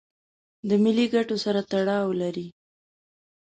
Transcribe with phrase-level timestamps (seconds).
[0.67, 2.47] د ملي ګټو سره تړاو لري.